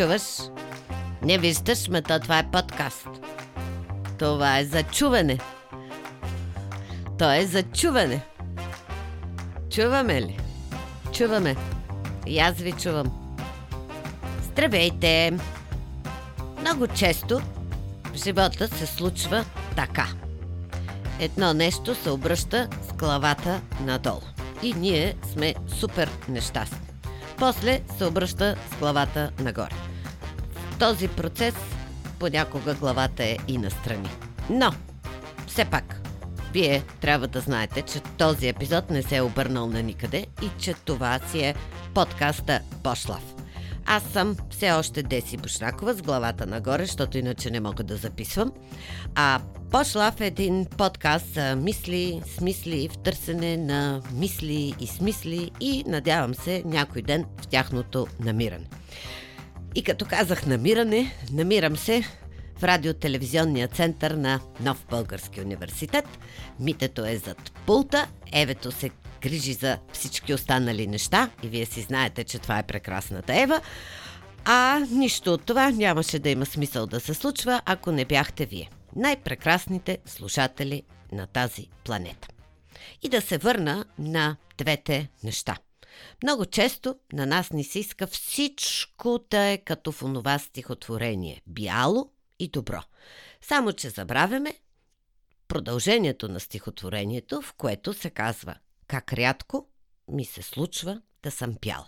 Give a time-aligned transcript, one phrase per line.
[0.00, 0.22] чуваш?
[1.22, 3.08] Не виждаш, ме то това е подкаст.
[4.18, 5.38] Това е за чуване.
[7.18, 8.20] То е за чуване.
[9.70, 10.38] Чуваме ли?
[11.12, 11.56] Чуваме.
[12.26, 13.36] И аз ви чувам.
[14.42, 15.38] Здравейте!
[16.60, 17.40] Много често
[18.12, 19.44] в живота се случва
[19.76, 20.06] така.
[21.18, 24.22] Едно нещо се обръща с главата надолу.
[24.62, 26.78] И ние сме супер нещастни.
[27.38, 29.89] После се обръща с главата нагоре.
[30.80, 31.54] Този процес
[32.18, 34.10] понякога главата е и настрани.
[34.50, 34.72] Но,
[35.46, 36.00] все пак,
[36.52, 40.74] вие трябва да знаете, че този епизод не се е обърнал на никъде и че
[40.74, 41.54] това си е
[41.94, 43.34] подкаста Пошлав.
[43.86, 48.52] Аз съм все още Деси Бушракова с главата нагоре, защото иначе не мога да записвам.
[49.14, 49.40] А
[49.70, 56.34] Пошлав е един подкаст за мисли, смисли, в търсене на мисли и смисли и надявам
[56.34, 58.66] се някой ден в тяхното намиране.
[59.74, 62.02] И като казах намиране, намирам се
[62.58, 66.04] в радиотелевизионния център на Нов Български университет.
[66.60, 68.90] Митето е зад пулта, Евето се
[69.22, 73.60] грижи за всички останали неща и вие си знаете, че това е прекрасната Ева.
[74.44, 78.70] А нищо от това нямаше да има смисъл да се случва, ако не бяхте вие.
[78.96, 80.82] Най-прекрасните слушатели
[81.12, 82.28] на тази планета.
[83.02, 85.56] И да се върна на двете неща.
[86.22, 92.10] Много често на нас ни се иска всичко да е като в онова стихотворение– бяло
[92.38, 92.82] и добро.
[93.40, 94.54] Само, че забравяме
[95.48, 98.54] продължението на стихотворението, в което се казва
[98.86, 99.66] как рядко
[100.08, 101.86] ми се случва да съм бял.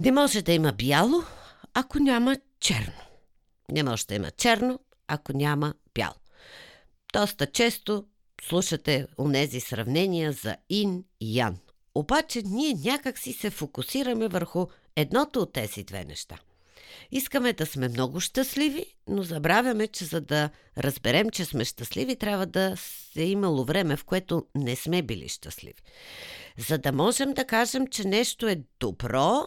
[0.00, 1.22] Не може да има бяло,
[1.74, 3.02] ако няма черно.
[3.70, 6.14] Не може да има черно, ако няма бяло.
[7.12, 8.06] Доста често
[8.42, 11.58] слушате онези сравнения за ин и ян.
[11.94, 16.38] Обаче ние някак си се фокусираме върху едното от тези две неща–
[17.10, 22.46] Искаме да сме много щастливи, но забравяме, че за да разберем, че сме щастливи, трябва
[22.46, 25.82] да се имало време, в което не сме били щастливи.
[26.58, 29.46] За да можем да кажем, че нещо е добро,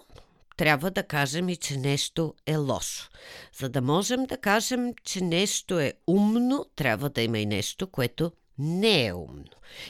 [0.57, 3.09] трябва да кажем и, че нещо е лошо.
[3.59, 8.31] За да можем да кажем, че нещо е умно, трябва да има и нещо, което
[8.59, 9.45] не е умно.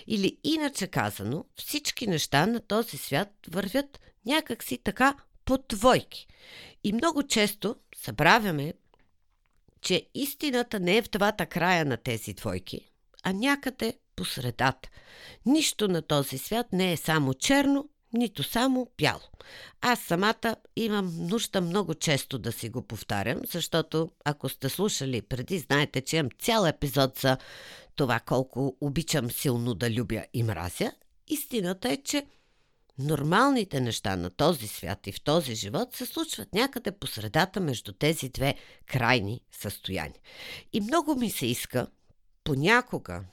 [0.07, 5.15] Или иначе казано, всички неща на този свят вървят някакси така
[5.45, 6.27] по двойки.
[6.83, 8.73] И много често забравяме,
[9.81, 12.91] че истината не е в двата края на тези двойки,
[13.23, 14.89] а някъде по средата.
[15.45, 19.21] Нищо на този свят не е само черно, нито само бяло.
[19.81, 25.59] Аз самата имам нужда много често да си го повтарям, защото ако сте слушали преди,
[25.59, 27.37] знаете, че имам цял епизод за
[27.95, 30.91] това колко обичам силно да любя и мразя.
[31.27, 32.25] Истината е, че
[32.99, 37.93] Нормалните неща на този свят и в този живот се случват някъде по средата между
[37.93, 38.55] тези две
[38.85, 40.19] крайни състояния.
[40.73, 41.87] И много ми се иска,
[42.43, 43.23] понякога,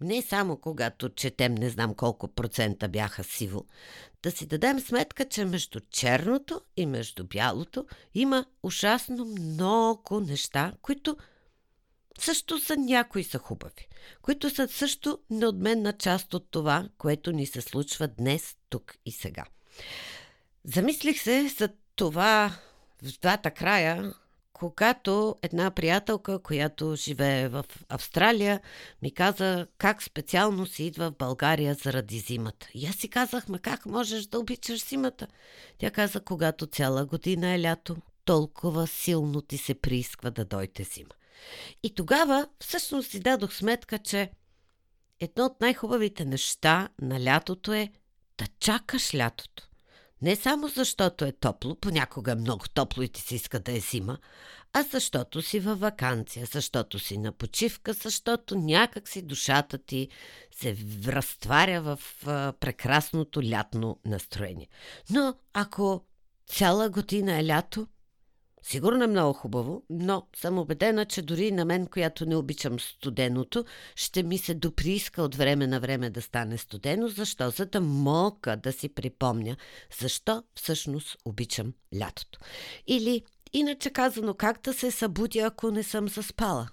[0.00, 3.66] не само когато четем не знам колко процента бяха сиво,
[4.22, 11.16] да си дадем сметка, че между черното и между бялото има ужасно много неща, които
[12.24, 13.88] също са някои са хубави,
[14.22, 19.44] които са също неотменна част от това, което ни се случва днес, тук и сега.
[20.64, 22.52] Замислих се за това
[23.02, 24.14] в двата края,
[24.52, 28.60] когато една приятелка, която живее в Австралия,
[29.02, 32.68] ми каза как специално си идва в България заради зимата.
[32.74, 35.26] И аз си казах, ма как можеш да обичаш зимата?
[35.78, 41.14] Тя каза, когато цяла година е лято, толкова силно ти се приисква да дойде зима.
[41.82, 44.30] И тогава всъщност си дадох сметка, че
[45.20, 47.92] едно от най-хубавите неща на лятото е
[48.38, 49.68] да чакаш лятото.
[50.22, 53.80] Не само защото е топло, понякога е много топло и ти се иска да е
[53.80, 54.18] зима,
[54.72, 60.08] а защото си във вакансия, защото си на почивка, защото някак си душата ти
[60.54, 60.76] се
[61.06, 62.00] разтваря в
[62.60, 64.68] прекрасното лятно настроение.
[65.10, 66.04] Но ако
[66.46, 67.86] цяла година е лято,
[68.62, 73.64] Сигурно е много хубаво, но съм убедена, че дори на мен, която не обичам студеното,
[73.96, 77.08] ще ми се доприиска от време на време да стане студено.
[77.08, 77.50] Защо?
[77.50, 79.56] За да мога да си припомня
[80.00, 82.38] защо всъщност обичам лятото.
[82.86, 83.22] Или,
[83.52, 86.68] иначе казано, как да се събудя, ако не съм заспала.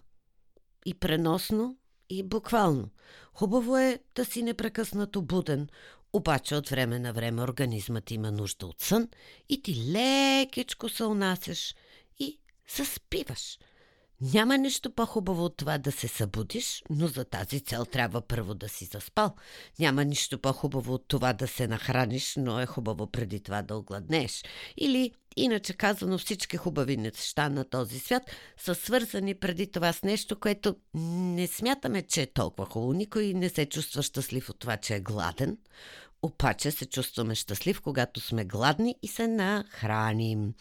[0.85, 1.77] И преносно,
[2.09, 2.89] и буквално.
[3.33, 5.69] Хубаво е да си непрекъснато буден,
[6.13, 9.07] обаче от време на време организмът има нужда от сън
[9.49, 11.75] и ти лекичко се унасяш
[12.19, 12.39] и
[12.75, 13.57] заспиваш.
[14.21, 18.69] Няма нищо по-хубаво от това да се събудиш, но за тази цел трябва първо да
[18.69, 19.35] си заспал.
[19.79, 24.43] Няма нищо по-хубаво от това да се нахраниш, но е хубаво преди това да огладнееш.
[24.77, 28.23] Или, иначе казано, всички хубави неща на този свят
[28.57, 32.93] са свързани преди това с нещо, което не смятаме, че е толкова хубаво.
[32.93, 35.57] Никой не се чувства щастлив от това, че е гладен.
[36.21, 40.53] Обаче се чувстваме щастлив, когато сме гладни и се нахраним.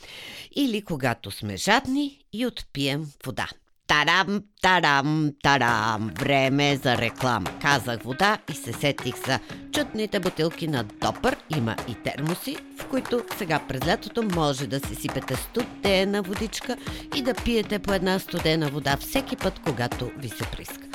[0.56, 3.49] Или когато сме жадни и отпием вода.
[3.87, 7.58] Тарам, тарам, тарам, време за реклама.
[7.60, 9.38] Казах вода и се сетих за
[9.72, 11.37] чудните бутилки на Допър.
[11.56, 16.76] Има и термоси, в които сега през лятото може да си сипете студена водичка
[17.16, 20.87] и да пиете по една студена вода всеки път, когато ви се приска.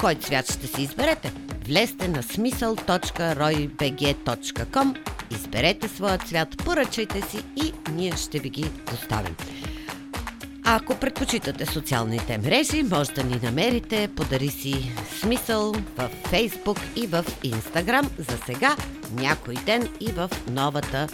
[0.00, 1.32] Кой цвят ще си изберете?
[1.66, 4.96] Влезте на смисъл.roybg.com,
[5.30, 9.36] изберете своя цвят, поръчайте си и ние ще ви ги доставим.
[10.64, 17.24] Ако предпочитате социалните мрежи, може да ни намерите Подари си смисъл в Фейсбук и в
[17.42, 18.10] Инстаграм.
[18.18, 18.76] За сега
[19.12, 21.08] някой ден и в новата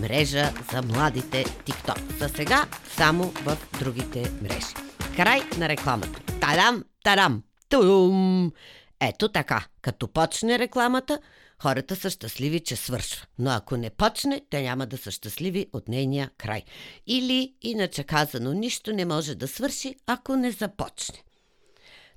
[0.00, 2.18] мрежа за младите TikTok.
[2.18, 2.64] За сега
[2.96, 4.74] само в другите мрежи.
[5.16, 6.20] Край на рекламата.
[6.40, 8.52] Тарам, тарам, тум!
[9.00, 11.20] Ето така, като почне рекламата,
[11.62, 13.26] хората са щастливи, че свършва.
[13.38, 16.62] Но ако не почне, те няма да са щастливи от нейния край.
[17.06, 21.22] Или, иначе казано, нищо не може да свърши, ако не започне.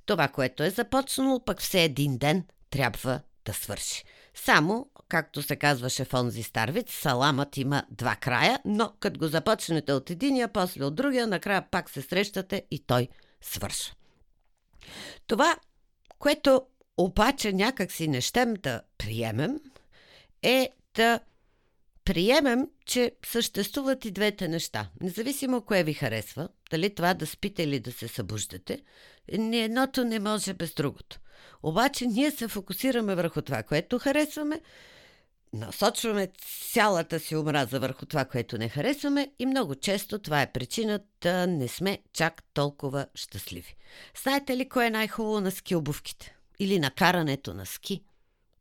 [0.06, 4.04] Това, което е започнало, пък все един ден трябва да свърши.
[4.34, 9.92] Само, както се казваше в онзи старвиц, саламът има два края, но като го започнете
[9.92, 13.08] от единия, после от другия, накрая пак се срещате и той
[13.40, 13.94] свършва.
[15.26, 15.56] Това,
[16.18, 16.62] което
[16.96, 19.60] обаче някак си не щем да приемем,
[20.42, 21.20] е да
[22.04, 24.90] приемем, че съществуват и двете неща.
[25.00, 28.82] Независимо кое ви харесва, дали това да спите или да се събуждате,
[29.38, 31.20] ни едното не може без другото.
[31.62, 34.60] Обаче ние се фокусираме върху това, което харесваме,
[35.52, 36.28] насочваме
[36.72, 41.46] цялата си омраза върху това, което не харесваме и много често това е причина да
[41.46, 43.76] не сме чак толкова щастливи.
[44.22, 46.36] Знаете ли кое е най-хубаво на ски обувките?
[46.58, 48.04] Или на карането на ски?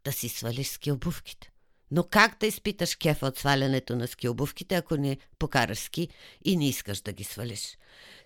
[0.04, 1.50] Да си свалиш ски обувките.
[1.92, 6.08] Но как да изпиташ кефа от свалянето на ски обувките, ако не покараш ски
[6.46, 7.78] и не искаш да ги свалиш?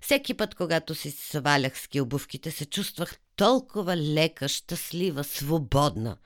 [0.02, 6.18] Всеки път, когато си свалях ски обувките, се чувствах толкова лека, щастлива, свободна.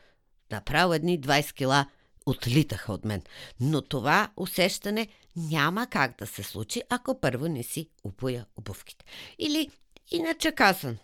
[0.51, 1.85] Направо едни 20 кила–
[2.25, 3.21] отлитаха от мен.
[3.59, 9.05] Но това усещане няма как да се случи, ако първо не си опоя обувките.
[9.39, 9.69] Или,
[10.11, 10.97] иначе казан,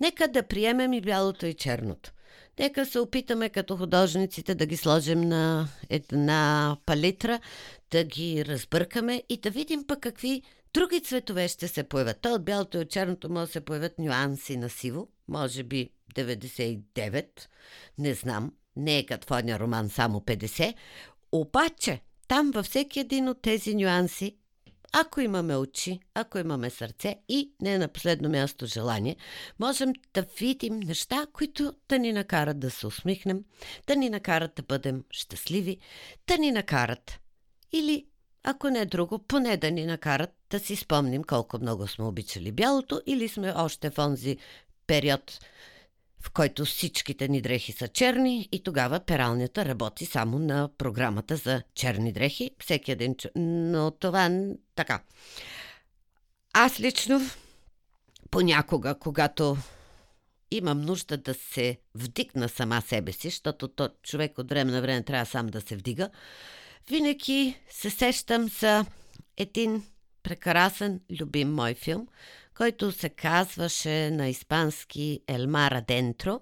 [0.00, 2.12] нека да приемем и бялото и черното.
[2.58, 7.40] Нека се опитаме като художниците да ги сложим на една палитра,
[7.90, 10.42] да ги разбъркаме и да видим пък какви
[10.74, 12.20] други цветове ще се появят.
[12.20, 15.90] То от бялото и от черното може да се появят нюанси на сиво, може би
[16.14, 17.26] 99,
[17.98, 20.74] не знам, не е като роман само 50,
[21.32, 24.36] обаче там във всеки един от тези нюанси,
[24.92, 29.16] ако имаме очи, ако имаме сърце и не на последно място желание,
[29.58, 33.44] можем да видим неща, които да ни накарат да се усмихнем,
[33.86, 35.78] да ни накарат да бъдем щастливи,
[36.26, 37.20] да ни накарат
[37.72, 38.06] или
[38.42, 42.52] ако не е друго, поне да ни накарат да си спомним колко много сме обичали
[42.52, 44.38] бялото или сме още в онзи
[44.86, 45.38] период
[46.20, 51.62] в който всичките ни дрехи са черни и тогава пералнята работи само на програмата за
[51.74, 52.50] черни дрехи.
[52.60, 53.14] Всеки един...
[53.36, 54.30] Но това
[54.74, 55.02] така.
[56.52, 57.20] Аз лично
[58.30, 59.56] понякога, когато
[60.50, 65.02] имам нужда да се вдигна сама себе си, защото то човек от време на време
[65.02, 66.10] трябва сам да се вдига,
[66.88, 68.84] винаги се сещам за
[69.36, 69.82] един
[70.22, 72.08] прекрасен, любим мой филм,
[72.58, 76.40] който се казваше на испански Елмара Дентро,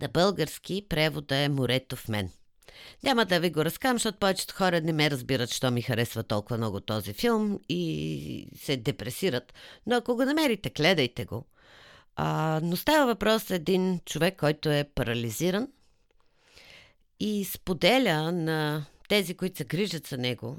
[0.00, 2.30] на български превода е Морето в мен.
[3.02, 6.56] Няма да ви го разкам, защото повечето хора не ме разбират, що ми харесва толкова
[6.56, 9.54] много този филм и се депресират.
[9.86, 11.44] Но ако го намерите, гледайте го.
[12.16, 15.68] А, но става въпрос за един човек, който е парализиран
[17.20, 20.56] и споделя на тези, които се грижат за него,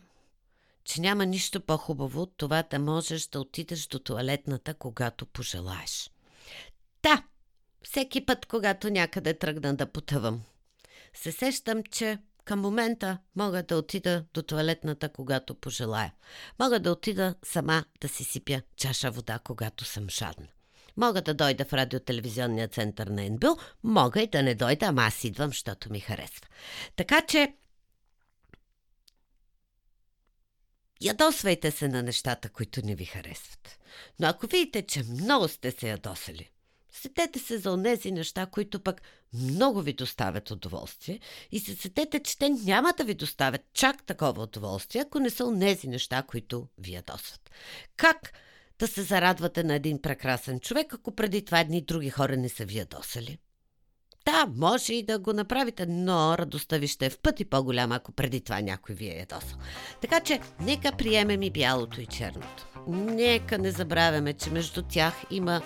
[0.84, 6.12] че няма нищо по-хубаво от това да можеш да отидеш до туалетната, когато пожелаеш.
[7.04, 7.24] Да,
[7.84, 10.42] всеки път, когато някъде тръгна да потъвам,
[11.14, 16.14] се сещам, че към момента мога да отида до туалетната, когато пожелая.
[16.60, 20.48] Мога да отида сама да си сипя чаша вода, когато съм жадна.
[20.98, 25.24] Мога да дойда в радиотелевизионния център на НБО, мога и да не дойда, ама аз
[25.24, 26.48] идвам, защото ми харесва.
[26.96, 27.54] Така че
[31.02, 33.80] Ядосвайте се на нещата, които не ви харесват.
[34.20, 36.50] Но ако видите, че много сте се ядосали,
[36.92, 39.02] сетете се за онези неща, които пък
[39.34, 41.20] много ви доставят удоволствие
[41.52, 45.46] и се сетете, че те няма да ви доставят чак такова удоволствие, ако не са
[45.46, 47.52] онези неща, които ви ядосват.
[47.98, 48.34] Как
[48.80, 52.66] да се зарадвате на един прекрасен човек, ако преди това едни други хора не са
[52.66, 53.38] ви ядосали?
[54.32, 58.12] Да, може и да го направите, но радостта ви ще е в пъти по-голяма, ако
[58.12, 59.58] преди това някой ви е ядосал.
[60.02, 62.68] Така че, нека приемем и бялото и черното.
[62.88, 65.62] Нека не забравяме, че между тях има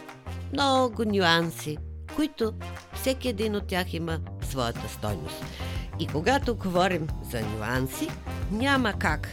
[0.54, 1.78] много нюанси,
[2.16, 2.54] които
[2.94, 4.20] всеки един от тях има
[4.50, 5.44] своята стойност.
[6.00, 8.08] И когато говорим за нюанси,
[8.52, 9.28] няма как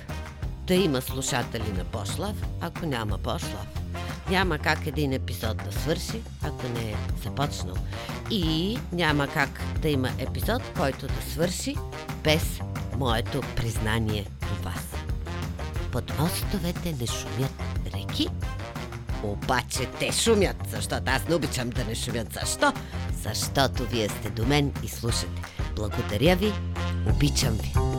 [0.66, 3.66] да има слушатели на Пошлав, ако няма Пошлав.
[4.30, 7.76] Няма как един епизод да свърши, ако не е започнал.
[8.30, 11.76] И няма как да има епизод, който да свърши
[12.24, 12.60] без
[12.98, 14.92] моето признание до вас.
[15.92, 17.52] Под мостовете не шумят
[17.94, 18.28] реки,
[19.22, 22.32] обаче те шумят, защото аз не обичам да не шумят.
[22.32, 22.72] Защо?
[23.22, 25.42] Защото вие сте до мен и слушате.
[25.76, 26.52] Благодаря ви,
[27.08, 27.91] обичам ви.